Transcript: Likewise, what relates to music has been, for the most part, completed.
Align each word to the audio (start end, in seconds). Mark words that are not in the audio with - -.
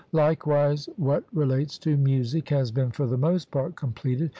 Likewise, 0.13 0.89
what 0.97 1.25
relates 1.31 1.77
to 1.77 1.95
music 1.95 2.49
has 2.49 2.71
been, 2.71 2.89
for 2.89 3.05
the 3.05 3.19
most 3.19 3.51
part, 3.51 3.75
completed. 3.75 4.29